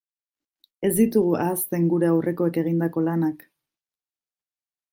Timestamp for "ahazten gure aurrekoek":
1.43-2.59